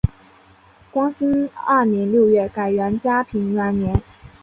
[0.89, 4.01] 光兴二年六月改元嘉平元年。